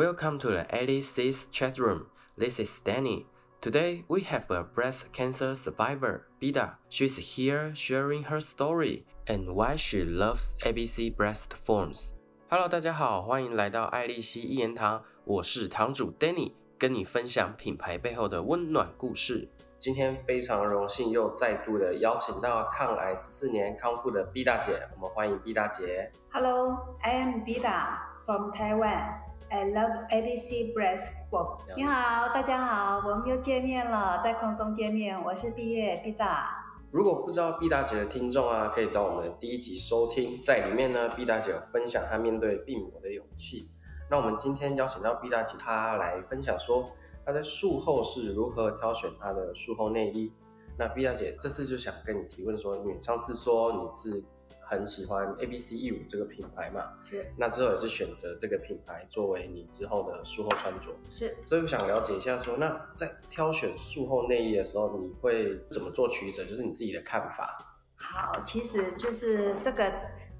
[0.00, 2.06] Welcome to the Alice's chat room.
[2.38, 3.26] This is Danny.
[3.60, 6.76] Today we have a breast cancer survivor, Bida.
[6.88, 12.14] She's here sharing her story and why she loves ABC breast forms.
[12.48, 19.50] Hello，大家好，欢迎来到爱丽丝一言堂，我是堂主 Danny，跟你分享品牌背后的温暖故事。
[19.76, 26.10] 今天非常荣幸又再度的邀请到抗癌十四年康复的 B 大姐，我们欢迎 B 大姐。
[26.32, 29.28] Hello, I am Bida from Taiwan.
[29.52, 31.58] I love ABC breast form.
[31.76, 36.44] 你好，大家好，我们又见面了，在空中见面，我是毕月 Bida。
[36.92, 43.64] 如果不知道毕大姐的听众啊，可以到我们的第一集收听，在里面呢毕大姐有分享她面对病魔的勇气。
[44.08, 46.88] 那我们今天邀请到毕大姐，她来分享说
[47.26, 50.32] 她在术后是如何挑选她的术后内衣。
[50.78, 54.24] 那毕大姐这次就想跟你提问说，你上次说你是
[54.70, 56.92] 很喜欢 A B C E 五这个品牌嘛？
[57.00, 60.94] 是那之后也是选择这个品牌作为你之后的术后穿着。
[61.10, 66.44] 是，所以我想了解一下说那在挑选术后内衣的时候，你会怎么做取舍？
[66.44, 67.58] 就是你自己的看法。
[67.96, 69.92] 好，其实就是这个，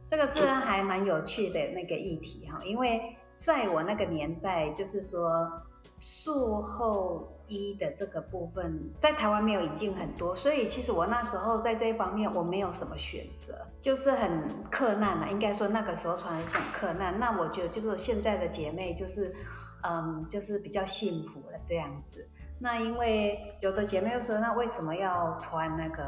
[0.06, 3.00] 这个是还蛮有趣的那个议题哈，因为
[3.36, 5.50] 在我那个年代，就是说
[6.00, 17.20] 术后衣的这个部分，在台湾没有引进很多，所以其实我那时候在这一方面我没有什么选择，就是很克难啊，应该说那个时候穿的是很克难。
[17.20, 19.34] 那我觉得就是现在的姐妹就是，
[19.82, 22.26] 嗯，就是比较幸福了这样子。
[22.58, 26.02] 那因为有的姐妹又说，那为什么要穿那个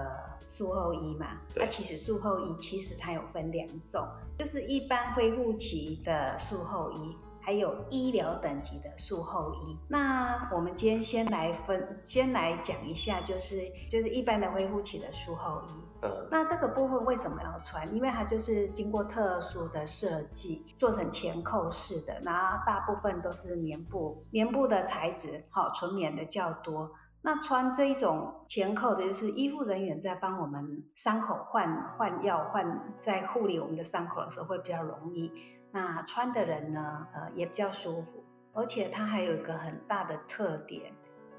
[0.48, 1.27] 术后衣嘛？
[1.52, 9.78] 对那其实术后衣其实它有分两种，就是一般恢复期的术后衣，还有医疗等级的术后衣。
[9.88, 15.88] 那我们今天先来分，先来讲一下，就是就是一般的恢复期的术后衣。
[16.02, 17.94] 嗯，那这个部分为什么要穿？
[17.94, 26.90] 因为它就是经过特殊的设计，做成前扣式的，然后大部分都是棉布，棉布的材质，好纯棉的较多。
[27.24, 35.30] 那穿这一种前扣的，就是医护人员在帮我们伤口换换药、换在护理我们的伤口的时候会比较容易。
[35.72, 38.22] 那穿的人呢，呃，也比较舒服，
[38.52, 40.92] 而且它还有一个很大的特点，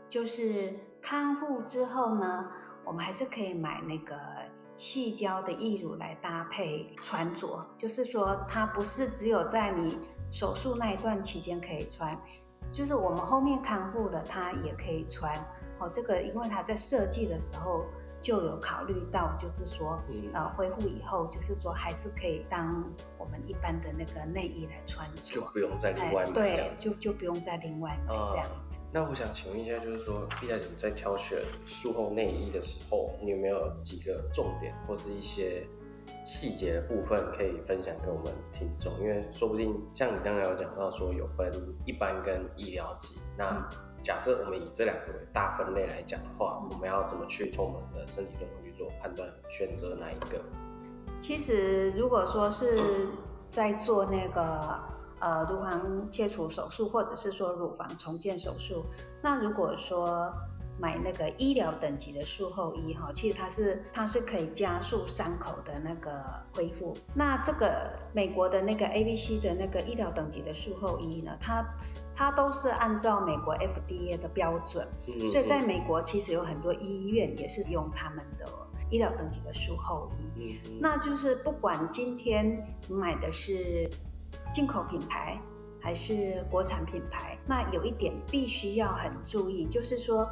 [0.10, 2.52] 就是康复之后呢，
[2.84, 4.20] 我们还是可以买那个
[4.76, 10.00] 细胶的义乳来搭配穿着，就是说它不是只有在你
[10.32, 12.20] 手术那一段期间可以穿，
[12.72, 15.32] 就是我们后面康复了它也可以穿。
[15.80, 17.86] 哦，这个因为它在设计的时候
[18.24, 22.82] 就有考虑到，就是说嗯呃恢复以后，就是说还是可以当
[23.18, 25.22] 我们一般的那个内衣来穿着。
[25.22, 26.72] 就不用再另外买对。
[26.78, 28.78] 就就不用再另外买啊这样子。
[28.94, 35.68] 那我想请问一下，就是说毕大姐在挑选术后内衣的时候，你有没有几个重点或是一些
[36.24, 38.94] 细节的部分可以分享给我们听众？
[39.02, 41.52] 因为说不定像你刚才有讲到说有分
[41.86, 43.68] 一般跟医疗级，那
[44.04, 50.42] 假设我们以这两个为大分类来讲的话，我们要怎么去从我们的身体状况去做判断，选择哪一个？
[51.22, 53.08] 其实如果说是
[53.50, 54.78] 在做那个
[55.20, 58.84] 呃乳房切除手术，或者是说乳房重建手术，
[59.22, 60.34] 那如果说
[60.78, 66.22] 买那个医疗等级的术后衣哈，其实它是它是可以加速伤口的那个
[66.54, 66.94] 恢复。
[67.14, 71.64] 那这个美国的那个 A B C 的那个医疗等级的术后衣呢，它
[72.16, 78.46] 它都是按照美国 F D A 的标准，嗯所以在美国其实有很多医院也是用他们的
[78.90, 80.12] 医疗等级的术后
[80.80, 83.90] 那就是不管今天你买的是
[84.52, 85.40] 进口品牌
[85.82, 90.30] 还是国产品牌，那有一点必须要很注意，就是说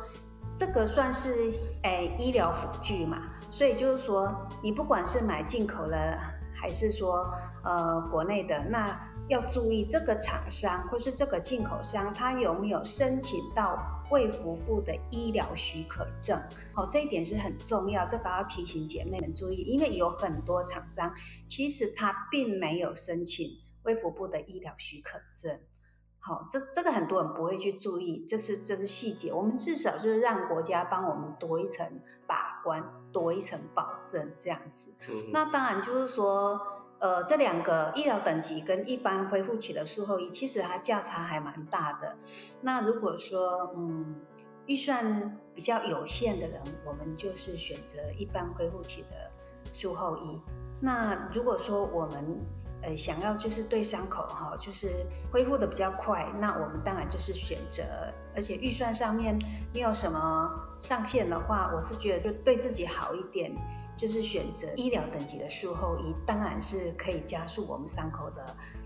[0.56, 1.52] 这个算是
[1.84, 3.18] 诶医疗辅具嘛，
[3.50, 6.18] 所以就是说你不管是买进口的
[6.54, 7.30] 还是说
[7.64, 8.98] 呃国内的，那
[9.30, 13.78] 要注意这个厂商或是这个进口商他有没有申请到
[14.10, 16.38] 卫福部的医疗许可证。
[16.74, 21.14] 好，这一点是很重要，这个要提醒姐妹们注意，因为有很多厂商
[21.48, 23.50] 其实他并没有申请
[23.84, 25.60] 卫福部的医疗许可证。
[26.20, 29.34] 好，这这个很多人不会去注意，这是这是细节。
[29.34, 34.94] 我们至少就是让国家帮我们多一层把关，多一层保证，这样子。
[35.10, 36.62] 嗯那当然就是说，
[37.02, 42.16] 呃，这两个医疗等级跟一般恢复期的术后医，其实它价差还蛮大的。
[42.62, 44.16] 那如果说，嗯，
[44.68, 49.32] 预算比较有限的人，我们就是选择一般恢复期的
[49.74, 50.40] 术后医。
[50.80, 52.40] 那如果说我们
[52.84, 54.88] 呃想要就是对伤口哈，就是
[55.32, 57.84] 恢复的比较快，那我们当然就是选择，
[58.36, 59.38] 而且预算上面
[59.74, 63.52] 没有什么上限的话，我是觉得就对自己好一点，
[64.02, 68.44] 就是选择医疗等级的术后医，当然是可以加速我们伤口的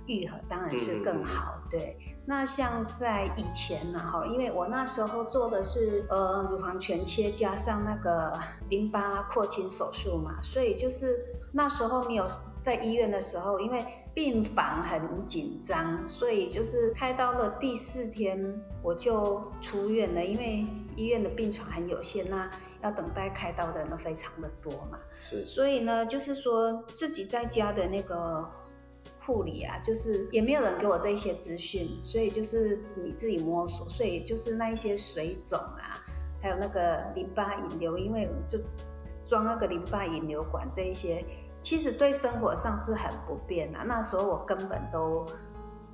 [0.07, 1.53] 愈合，当然是更好。
[1.69, 8.37] 对，那像在以前呢，哈，因为我那时候做的是呃乳房全切加上那个
[8.69, 11.17] 淋巴扩清手术嘛，所以就是
[11.53, 12.27] 那时候没有
[12.59, 20.67] 在医院的时候，因为病房很紧张，所以就是开刀了第四天我就出院了，因为
[20.97, 28.47] 医院的病床很有限，那要等待开刀的人非常的多嘛，是，所以呢，就是说自己在家的那个。
[29.19, 33.89] 护理啊，就是也没有人给我这一些资讯，所以就是你自己摸索。
[33.89, 35.97] 所以就是那一些水肿啊，
[36.39, 38.59] 还有那个淋巴引流，因为就
[39.25, 41.25] 装那个淋巴引流管这一些，
[41.59, 43.83] 其实对生活上是很不便啊。
[43.83, 45.25] 那时候我根本都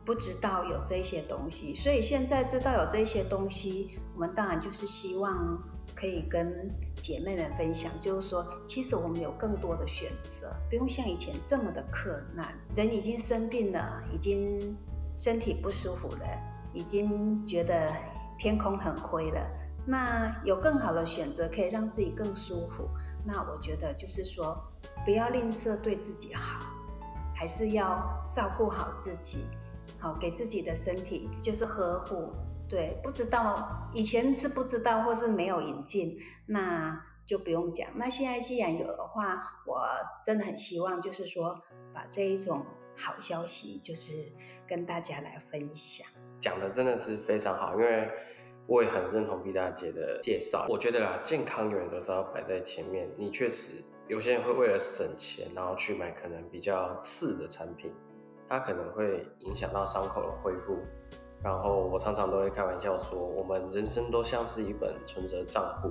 [0.03, 5.57] 不知道有这些东西，所以现在知道有这些东西，我们当然就是希望。
[5.95, 12.53] 可以跟姐妹们分享，就是说，其实我们有更多的选择，不用像以前这么的困难。
[12.75, 14.75] 人已经生病了，已经
[15.17, 16.25] 身体不舒服了，
[16.73, 17.91] 已经觉得
[18.37, 19.45] 天空很灰了。
[19.85, 22.87] 那有更好的选择，可以让自己更舒服。
[23.25, 24.57] 那我觉得就是说，
[25.05, 26.67] 不要吝啬对自己好，
[27.35, 27.99] 还是要
[28.31, 29.45] 照顾好自己，
[29.99, 32.29] 好给自己的身体就是呵护。
[32.71, 37.89] 对，不知道以前是不知道，或是没有引进，那就不用讲。
[37.95, 39.83] 那现在既然有的话，我
[40.23, 41.61] 真的很希望，就是说
[41.93, 42.65] 把这一种
[42.95, 44.13] 好消息，就是
[44.65, 46.07] 跟大家来分享。
[46.39, 48.09] 讲的真的是非常好，因为
[48.67, 50.65] 我也很认同毕大姐的介绍。
[50.69, 53.09] 我觉得啦，健康永远都是要摆在前面。
[53.17, 57.93] 你确实有些人会为了省钱，然后去买可能比较次的产品，
[58.47, 60.79] 它可能会影响到伤口的恢复。
[61.43, 65.89] 然后我常常都会开玩笑说，我们人生都像是一本存折账户，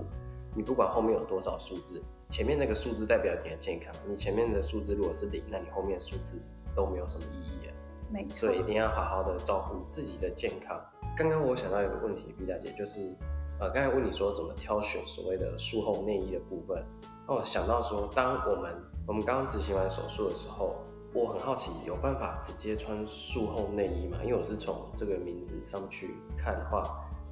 [0.54, 6.40] 你不管后面有多少数字，前面那个数字代表你的健康，你前面的数字如果是零，那你后面的数字
[6.72, 7.74] 都没有什么意义啊。
[8.10, 8.34] 没错。
[8.34, 10.80] 所以一定要好好的照顾自己的健康。
[11.16, 13.10] 刚刚我想到一个问题，毕大姐就是，
[13.58, 16.80] 呃，刚才问你说怎么挑选所谓的术后内衣的部分，
[17.26, 18.72] 那我想到说，当我们
[19.04, 20.76] 我们刚刚执行完手术的时候。
[21.12, 24.18] 我很好奇，有办法直接穿术后内衣吗？
[24.22, 26.84] 因为我是从这个名字上去看的话，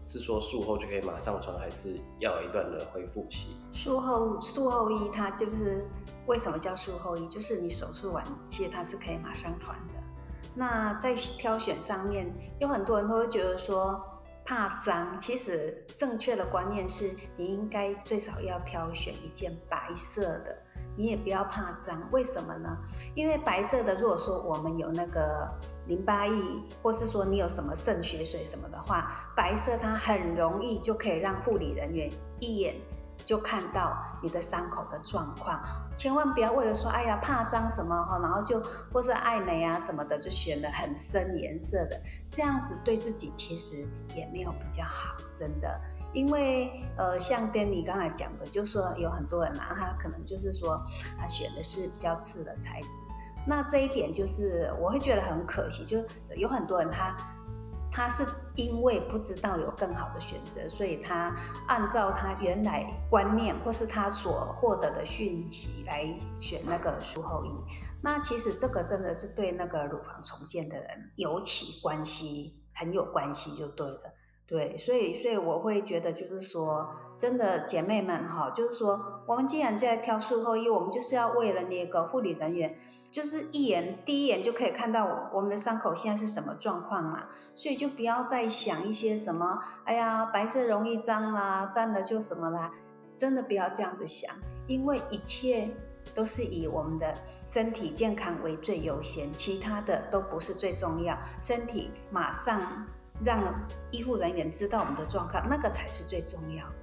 [0.02, 3.56] 是说术后就可以马上穿，还是要有一段的恢复期？
[3.70, 5.86] 术后术后衣它就是
[6.26, 7.28] 为什么叫术后衣？
[7.28, 9.94] 就是你手术完，其实它是可以马上穿的。
[10.56, 12.26] 那在挑选上面，
[12.58, 14.02] 有很多人都会觉得说
[14.44, 20.57] 怕脏，其实正确的观念是你应该最少要挑选一件白色的。
[20.98, 22.76] 你也不要怕脏，为什么呢？
[23.14, 25.48] 因为白色的，如果说我们有那个
[25.86, 26.34] 淋巴液，
[26.82, 32.10] 或是说你有什么肾血水什么的话，白色它很容易就可以让护理人员
[32.40, 32.74] 一眼
[33.24, 35.60] 就看到你的伤口的状况。
[35.96, 38.60] 千万不要为了说哎呀怕脏什么哈，然后就
[38.92, 43.86] 或是爱美啊什么的，就选了很深颜色的，这样子对自己其实
[44.16, 45.80] 也没有比较好，真的。
[46.12, 50.82] 因为呃，像 Danny 刚才讲的，就是说有很多人啊，他可能就是说
[51.18, 52.88] 他选的是比较次的材质，
[53.46, 57.16] 那这一点就是我会觉得很可惜，就有很多人他
[57.90, 61.34] 他是因为不知道有更好的选择，所以他
[61.66, 66.04] 按照他原来观念或是他所获得的讯息来
[66.40, 67.50] 选那个术后衣，
[68.02, 74.14] 那其实这个真的是对那个乳房重建的人尤其关系很有关系，就对了。
[74.48, 76.88] 对，所以所以我会觉得，就是说，
[77.18, 82.78] 真的姐妹们哈，就是说，我们既然在挑术后衣，我们就是要为了那个护理人员，
[83.10, 87.24] 就是一眼第一眼就可以看到我们的伤口现在是什么状况嘛，
[87.54, 92.72] 所以就不要再想一些什么，哎呀，白色容易脏啦，脏了就什么啦，
[93.18, 94.34] 真的不要这样子想，
[94.66, 95.68] 因为一切
[96.14, 97.12] 都是以我们的
[97.44, 102.86] 身体健康为最优先，其他的都不是最重要，身体马上。
[103.22, 103.42] 让
[103.90, 106.74] 医护人员知道我们的状况，那个才是最重要的。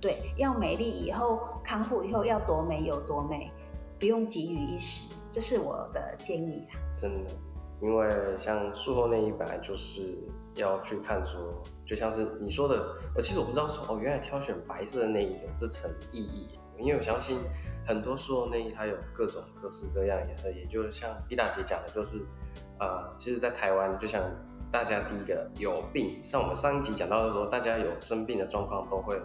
[0.00, 3.50] 对，要美丽以后康复以后要多美有多美，
[3.98, 6.78] 不用急于一时，这是我的建议啦。
[6.96, 7.30] 真的，
[7.80, 10.18] 因为像术后内衣本来就是
[10.54, 11.40] 要去看说，
[11.84, 17.38] 就像是你说的，我其实我不知道说哦，原来挑选白色的内衣有这层意义，因为我相信
[17.86, 22.18] 很多术后内衣它有各种各式各样颜色，也就像毕大姐讲的，就是
[22.78, 24.22] 呃，其实，在台湾就像。
[24.70, 29.20] 大家第一个有病，像我们上一集讲到的时候，大家有生病的状况都会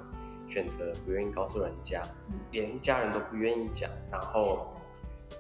[0.48, 2.02] 选择不愿意告诉人家，
[2.52, 4.70] 连家人都不愿意讲，然后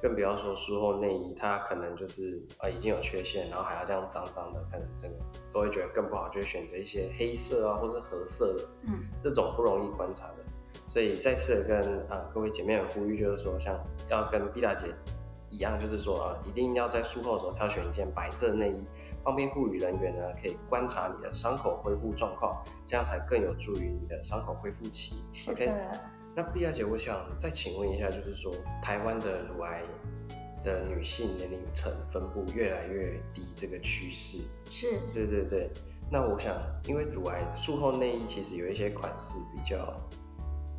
[0.01, 5.17] 更不要说术后内衣，它可能就是呃已经有缺陷，然后还要这样脏脏的，可能整个
[5.51, 10.37] 都会觉得更不好，就会选择一些黑色啊或是褐色的，嗯，这种不容易观察的，
[10.87, 13.79] 所以再次跟啊各位姐妹们呼吁，就是说像
[14.09, 14.87] 要跟毕大姐
[15.49, 18.83] 一样，就是说啊一定要在术后的时候挑选一件白色内衣。
[19.23, 25.15] 方便护理人员呢可以观察你的伤口恢复状况，这样才更有助于你的伤口恢复期。
[25.49, 25.71] OK，。
[26.33, 29.83] 那碧雅姐，我想再请问一下，就是说台湾的乳癌
[30.63, 35.69] 的女性年龄层分布越来越低这个趋势，是对对对。
[36.09, 39.93] 那我想，因为乳癌术后内衣其实有一些款式比较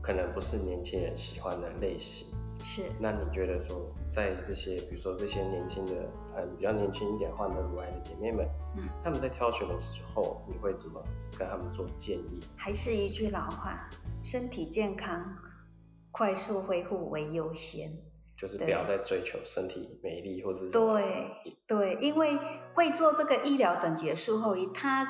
[0.00, 2.28] 可能不是年轻人喜欢的类型，
[2.64, 2.84] 是。
[2.98, 5.92] 那你觉得说，在这些比如说这些年轻的，
[6.36, 8.46] 嗯，比较年轻一点患的乳癌的姐妹们，
[8.76, 11.02] 嗯，他们在挑选的时候，你会怎么
[11.38, 12.40] 跟他们做建议？
[12.56, 13.88] 还是一句老话。
[14.24, 15.36] 身体健康、
[16.12, 17.90] 快速恢复为优先，
[18.36, 21.28] 就是不要再追求身体美丽或是对
[21.66, 22.38] 对，因为
[22.72, 25.04] 会做这个医疗等级的术后医，它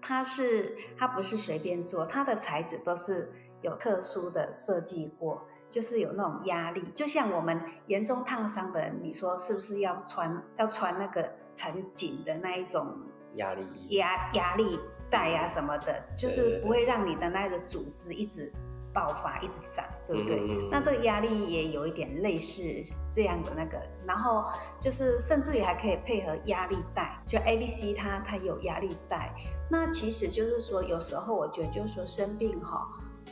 [0.00, 3.30] 它是它不是随便做，它的材质都是
[3.60, 12.96] 有特殊的设计过，就是有那种压力，就像我们严重烫伤的人，你说是不是要穿要穿那个很紧的那一种
[13.34, 14.78] 压力压压力？
[15.08, 18.52] 带呀什么的，就是不会让你的那个组织一直
[18.92, 20.68] 爆发、一直长，对不对？
[20.68, 22.60] 那这个压力也有一点类似
[23.08, 24.44] 这样的那个，然后
[24.80, 29.32] 就是甚至于还可以配合压力带，就 A、B、C 它它有压力带。
[29.70, 32.88] 那其实就是说，有时候我觉得就是说生病哈，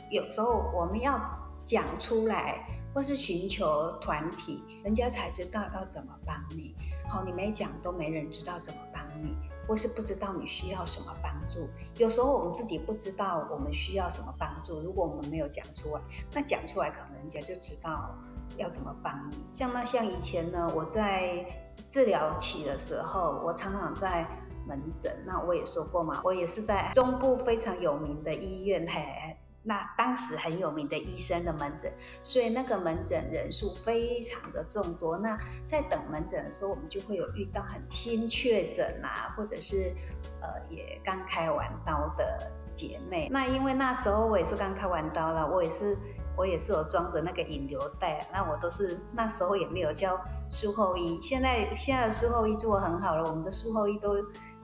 [0.09, 1.19] 有时候我们要
[1.65, 6.75] 讲出来，或是寻求团体，人家才知道要怎么帮你。
[7.09, 9.35] 好，你没讲都没人知道怎么帮你。
[9.67, 11.67] 或是不知道你需要什么帮助，
[11.97, 14.79] 有时候我们自己不知道我们需要什么帮助。
[14.79, 18.15] 如果我们没有讲出来，那讲出来可能人家就知道
[18.57, 19.37] 要怎么帮你。
[19.51, 21.43] 像那像以前呢，我在
[21.87, 24.27] 治疗期的时候，我常常在
[24.67, 25.11] 门诊。
[25.25, 29.35] 那我也说过嘛，我也是在中部非常有名的医院嘿。
[29.67, 31.91] 那当时很有名的医生的门诊，
[32.23, 35.17] 所以那个门诊人数非常的众多。
[35.17, 39.91] 那在等门诊的时候，我们就会有遇到很新确诊啊，或者是
[40.39, 43.27] 呃也刚开完刀的姐妹。
[43.31, 45.97] 那因为那时候我也是刚开完刀了，我也是
[46.37, 48.25] 我也是有装着那个引流袋。
[48.31, 50.15] 那我都是那时候也没有叫
[50.51, 54.15] 术后医，现在现在的术后医做很好了，我们的术后医都。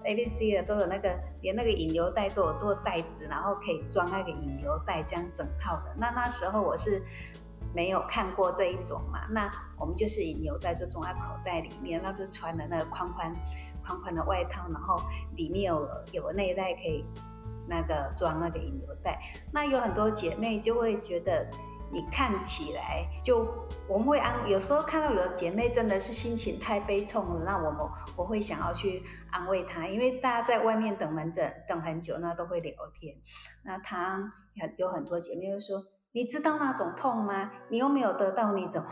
[0.03, 5.93] A、B、C 的都有那个，连那个引流带都有做袋子，然后可以装那个引流带，这样整套的。
[5.97, 7.01] 那那时候我是
[7.73, 13.35] 没有看过这一种嘛，那我们就是引流带就装在口袋里面，那就穿的那个宽宽
[13.85, 14.95] 宽宽的外套，然后
[15.35, 17.05] 里面有有内袋可以
[17.67, 19.19] 那个装那个引流带。
[19.51, 21.47] 那有很多姐妹就会觉得。
[21.93, 23.45] 你看起来就
[23.87, 27.79] 我们会安，有时候看到有的姐妹真的是心情太悲痛了，那我们
[28.15, 33.13] 我会想要去安慰她，因为大家在外面等门诊等很久，那都会聊天。
[33.65, 34.31] 那她
[34.77, 35.83] 有很多姐妹会说
[36.13, 37.51] ：“你知道那种痛吗？
[37.69, 38.87] 你又没有得到，你怎么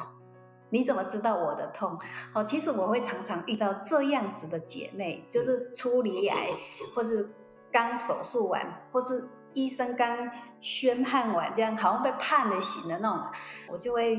[0.70, 1.98] 你怎么知道我的痛？”
[2.34, 6.50] 好，其实我会常常遇到这样子的姐妹，就是出离癌，
[6.94, 7.34] 或是
[7.72, 9.29] 刚手术完，或是。
[9.53, 10.29] 医生刚
[10.62, 13.24] 宣判完，这样好像被判了刑的那种，
[13.70, 14.18] 我就会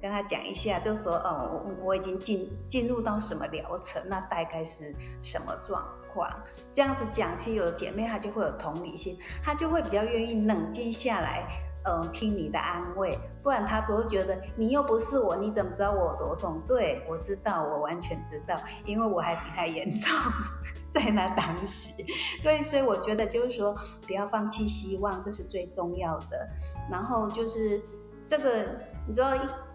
[0.00, 6.28] 跟他讲一下，就说，哦，我我已经进进入到什么疗程，那大概是什么状况？
[6.72, 11.46] 这样子讲，其实有的姐妹她就会有同理心，她就会比较愿意冷静下来。
[11.84, 16.62] 嗯，听你的安慰，不然他都觉得你又不是我，你怎么知道我有多痛？
[16.66, 20.10] 对我知道，我完全知道，因为我还比他严重，
[20.92, 21.90] 在那当时。
[22.42, 26.48] 对，所以我觉得就是说，不要放弃希望，这是最重要的。
[26.90, 27.82] 然后就是
[28.26, 28.64] 这个，
[29.08, 29.30] 你知道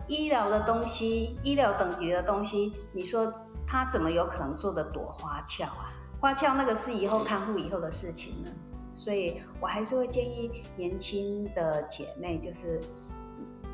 [0.08, 3.34] 医疗的东西，医疗等级的东西，你说
[3.68, 5.92] 他怎么有可能做的多花俏啊？
[6.22, 8.50] 花俏那个是以后康复以后的事情呢。
[8.98, 12.82] 所以我还是会建议年轻的姐妹，就是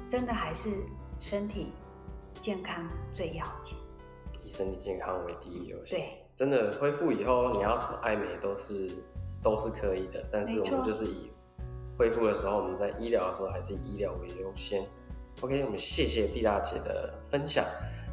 [0.05, 0.69] 真的还是
[1.17, 1.71] 身体
[2.41, 3.77] 健康最要紧，
[4.41, 5.97] 以身体健康为第一优先。
[5.97, 8.91] 对，真的恢复以后，你要怎么爱美都是
[9.41, 11.31] 都是可以的，但是我们就是以
[11.97, 14.85] 恢复的时候，我们在医疗的时候还是以医疗为优先。
[15.39, 17.63] OK，我们谢谢毕大姐的分享。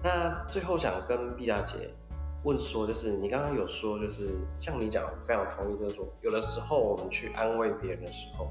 [0.00, 1.90] 那最后想跟毕大姐。
[2.43, 8.49] 问说，就是你刚刚有说，就是像你讲，非常同意，就是说，有的时候我们去安慰别人的时候，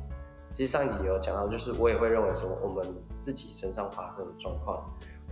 [0.53, 2.85] 其实上一集有讲到，就是我也会认为说，我们
[3.19, 4.83] 自己身上发生的状况，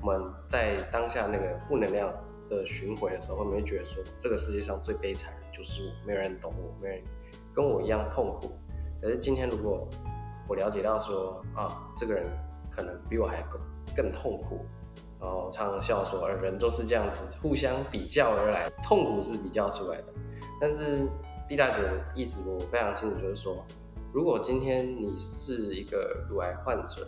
[0.01, 2.11] 我们在当下那个负能量
[2.49, 7.03] 的巡回的时候，会不会觉得说，这个世界上最悲惨的就是我，没有人懂我，没人
[7.53, 8.57] 跟我一样痛苦。
[8.99, 9.87] 可是今天如果
[10.47, 12.25] 我了解到说，啊，这个人
[12.71, 13.61] 可能比我还更
[13.95, 14.65] 更痛苦。
[15.19, 20.13] 然后常常笑说，而人都是这样子，互相比较而来，痛苦是比较出来的。
[20.59, 21.07] 但是
[21.47, 23.63] 毕大姐的意思我非常清楚，就是说，
[24.13, 27.07] 如果今天你是一个乳癌患者，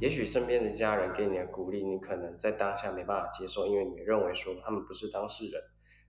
[0.00, 5.62] 也许身边的家人给你的鼓励，你可能在当下没办法接受，因为你认为说他们不是当事人。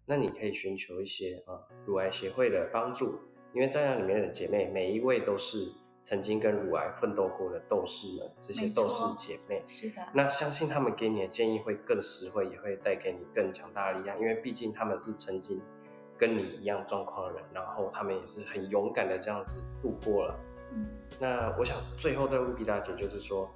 [0.05, 3.19] 那你可以寻求一些啊乳癌协会的帮助，
[3.53, 5.71] 因为在那里面的姐妹每一位都是
[6.03, 9.63] 曾经跟乳癌奋斗过的斗士们，这些斗士姐妹。
[9.65, 10.01] 是的。
[10.13, 15.61] 那相信他们给你的建议会更实惠，也会带给你更强大的力量，因为毕竟他们是曾经
[16.17, 20.39] 跟你一样状况的人，然后他们也是很勇敢的这样子度过了。
[20.73, 20.85] 嗯。
[21.19, 23.49] 那我想最后再问毕大姐，就是说，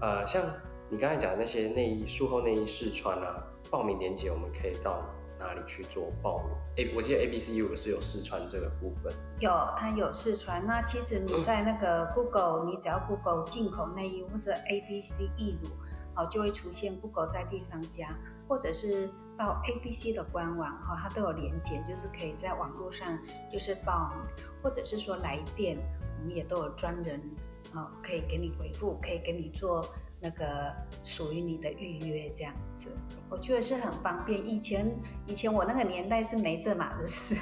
[0.00, 0.42] 呃，像
[0.90, 5.08] 你刚才讲的那些内衣术后内衣试穿啊，报名链接我们可以到
[5.42, 6.56] 哪里去做报名？
[6.76, 10.64] 哎，我记得 A B C 如果是有试穿这个部分，有，它有试穿。
[10.66, 15.68] 那其实你在那个 Google，你只要 Google 进口内衣或者 A B C 义乳，
[16.16, 18.16] 哦，就会出现 Google 在地商家，
[18.48, 23.18] 或者是到 A B C 的官网，哈，它都有连接，就是可以在网络上
[23.52, 25.76] 就是报名，或者是说来电，
[26.20, 27.20] 我们也都有专人，
[27.74, 29.84] 哦，可以给你回复，可以给你做。
[30.22, 32.88] 那个属于你的预约这样子，
[33.28, 34.46] 我觉得是很方便。
[34.46, 34.86] 以前
[35.26, 37.34] 以前我那个年代是没这码的事。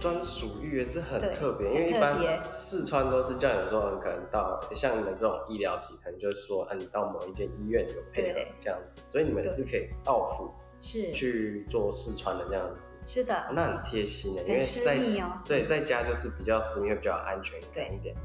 [0.00, 12.80] 专属预约这很特别，因为一般四川都是叫你说可能到像你们这种医疗级，可能就是说，嗯，你到某一间医院有配合这样子，所以你们是可以到付是去做四川的这样子。
[13.04, 14.98] 是的，那很贴心的，因为在
[15.44, 18.16] 对在家就是比较私密，会比较安全感一点。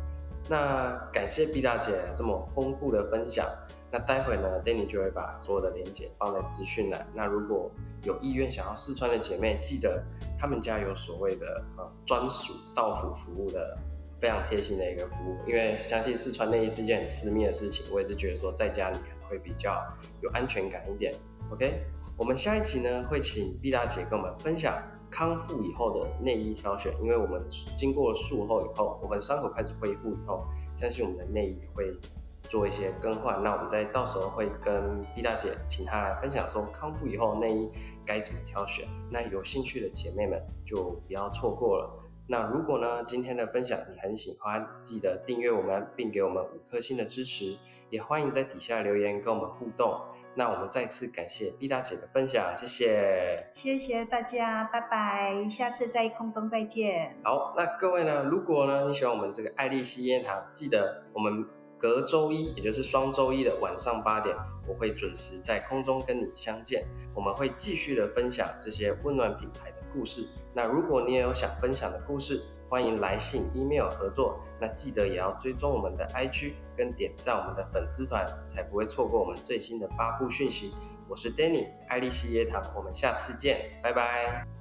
[0.50, 3.46] 那感谢毕大姐这么丰富的分享。
[3.89, 7.08] 那待会呢，Danny 就会把所有的链接放在资讯栏。
[7.13, 7.72] 那如果
[8.04, 10.04] 有意愿想要试穿的姐妹，记得
[10.38, 13.77] 他们家有所谓的呃专属到府服务的
[14.20, 15.38] 非常贴心的一个服务。
[15.48, 19.82] 因为相信试穿内衣是一件很私密的事情，我也是觉得说在家里可能会比较
[20.22, 21.13] 有安全感一点。
[21.50, 21.82] OK，
[22.18, 24.74] 我们下一集呢会请毕大姐跟我们分享。
[25.10, 27.44] 康复以后的内衣挑选，因为我们
[27.76, 30.46] 经过术后以后，我们伤口开始恢复以后，
[30.76, 31.98] 相信我们的内衣会
[32.44, 33.42] 做一些更换。
[33.44, 37.72] 那我们在到时候会跟毕大姐请她来分享说康复以后内衣
[38.06, 38.88] 该怎么挑选。
[39.10, 42.07] 那有兴趣的姐妹们就不要错过了。
[42.30, 47.58] 那如果呢今天的分享你很喜欢，记得订阅我们并给我们五颗星的支持，
[47.90, 50.00] 也欢迎在底下留言跟我们互动。
[50.36, 57.16] 那我们再次感谢毕大姐的分享，谢谢，谢谢大家，拜拜，下次在空中再见。
[57.24, 61.44] 好，那各位呢，如果呢你喜欢我们这个爱丽丝烟堂，记得我们
[61.76, 64.36] 隔周一，也就是双周一的晚上八点，
[64.68, 66.86] 我会准时在空中跟你相见，
[67.16, 70.24] 我们会继续的分享这些温暖品牌的故事。
[70.54, 80.76] 那如果你也有想分享的故事，欢迎来信、email 合作，那记得也要追踪我们的 IG 跟点赞我们的粉丝团，才不会错过我们最新的发布讯息。
[81.10, 84.57] 我是 Danny，爱丽丝椰糖，我们下次见，拜拜。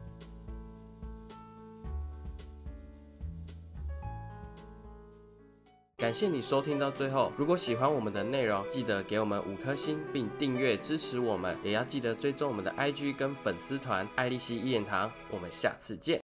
[5.98, 15.11] 感谢你收听到最后，如果喜欢我们的内容，记得给我们五颗星并订阅支持我们，也要记得追踪我们的 IG 跟粉丝团爱丽丝一言堂。
[15.30, 16.14] 我们下次见。